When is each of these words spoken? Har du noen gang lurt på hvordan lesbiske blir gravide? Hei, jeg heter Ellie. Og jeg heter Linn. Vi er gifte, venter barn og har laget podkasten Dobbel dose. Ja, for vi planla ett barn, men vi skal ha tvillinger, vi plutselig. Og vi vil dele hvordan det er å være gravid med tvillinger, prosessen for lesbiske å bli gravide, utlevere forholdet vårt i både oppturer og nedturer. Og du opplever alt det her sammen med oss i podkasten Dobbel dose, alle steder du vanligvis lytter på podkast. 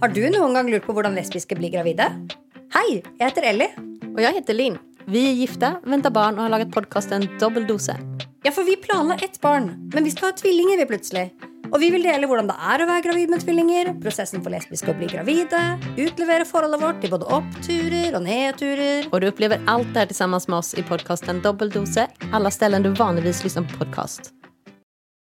Har 0.00 0.12
du 0.12 0.20
noen 0.28 0.52
gang 0.52 0.68
lurt 0.68 0.84
på 0.84 0.92
hvordan 0.96 1.14
lesbiske 1.16 1.56
blir 1.56 1.72
gravide? 1.72 2.10
Hei, 2.74 3.00
jeg 3.00 3.22
heter 3.22 3.46
Ellie. 3.48 3.70
Og 4.12 4.20
jeg 4.20 4.36
heter 4.36 4.56
Linn. 4.56 4.78
Vi 5.08 5.22
er 5.30 5.36
gifte, 5.38 5.70
venter 5.88 6.12
barn 6.12 6.36
og 6.36 6.44
har 6.44 6.52
laget 6.52 6.72
podkasten 6.74 7.24
Dobbel 7.40 7.64
dose. 7.68 7.94
Ja, 8.44 8.52
for 8.52 8.66
vi 8.66 8.76
planla 8.76 9.16
ett 9.24 9.40
barn, 9.40 9.70
men 9.94 10.04
vi 10.04 10.12
skal 10.12 10.30
ha 10.30 10.36
tvillinger, 10.36 10.82
vi 10.82 10.88
plutselig. 10.90 11.26
Og 11.72 11.80
vi 11.82 11.88
vil 11.94 12.04
dele 12.06 12.28
hvordan 12.28 12.50
det 12.50 12.56
er 12.60 12.82
å 12.82 12.86
være 12.90 13.04
gravid 13.08 13.32
med 13.32 13.42
tvillinger, 13.42 13.90
prosessen 14.02 14.44
for 14.44 14.54
lesbiske 14.54 14.92
å 14.92 14.96
bli 14.98 15.08
gravide, 15.10 15.62
utlevere 15.96 16.46
forholdet 16.46 16.82
vårt 16.84 17.06
i 17.06 17.10
både 17.16 17.30
oppturer 17.38 18.18
og 18.18 18.26
nedturer. 18.28 19.10
Og 19.10 19.22
du 19.22 19.30
opplever 19.32 19.64
alt 19.70 19.90
det 19.94 20.06
her 20.06 20.18
sammen 20.18 20.44
med 20.46 20.60
oss 20.60 20.74
i 20.76 20.84
podkasten 20.86 21.42
Dobbel 21.46 21.72
dose, 21.74 22.06
alle 22.32 22.52
steder 22.54 22.84
du 22.84 22.92
vanligvis 23.00 23.42
lytter 23.46 23.66
på 23.70 23.86
podkast. 23.86 24.34